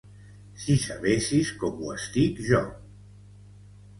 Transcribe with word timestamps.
—Si 0.61 0.77
sabessis 0.85 1.51
com 1.63 1.83
ho 1.83 1.91
estic 1.97 2.41
jo… 2.49 2.61